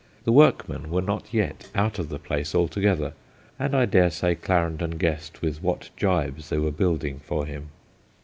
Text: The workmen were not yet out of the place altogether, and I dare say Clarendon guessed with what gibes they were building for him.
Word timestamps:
The 0.23 0.31
workmen 0.31 0.89
were 0.89 1.03
not 1.03 1.31
yet 1.31 1.69
out 1.75 1.99
of 1.99 2.09
the 2.09 2.17
place 2.17 2.55
altogether, 2.55 3.13
and 3.59 3.75
I 3.75 3.85
dare 3.85 4.09
say 4.09 4.33
Clarendon 4.33 4.97
guessed 4.97 5.43
with 5.43 5.61
what 5.61 5.91
gibes 5.95 6.49
they 6.49 6.57
were 6.57 6.71
building 6.71 7.19
for 7.19 7.45
him. 7.45 7.69